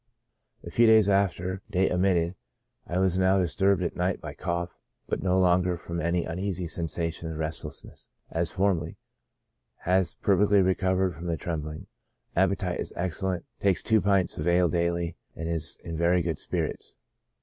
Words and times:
A 0.63 0.71
few 0.71 0.87
days 0.87 1.07
after 1.09 1.61
(date 1.69 1.91
omitted)" 1.91 2.33
Is 2.89 3.19
now 3.19 3.37
disturb 3.37 3.83
ed 3.83 3.85
at 3.85 3.95
night 3.95 4.19
by 4.19 4.33
cough, 4.33 4.79
but 5.07 5.21
no 5.21 5.37
longer 5.39 5.77
from 5.77 5.99
uneasy 5.99 6.67
sensations 6.67 7.29
and 7.29 7.37
restlessness, 7.37 8.09
as 8.31 8.49
formerly; 8.49 8.97
has 9.81 10.15
perfectly 10.15 10.63
recovered 10.63 11.13
from 11.13 11.27
the 11.27 11.37
trembling; 11.37 11.85
appetite 12.35 12.79
is 12.79 12.91
excellent. 12.95 13.45
Takes 13.59 13.83
two 13.83 14.01
pints 14.01 14.39
of 14.39 14.47
ale 14.47 14.69
daily, 14.69 15.17
and 15.35 15.47
is 15.47 15.77
in 15.83 15.97
very 15.99 16.23
good 16.23 16.39
spirits. 16.39 16.97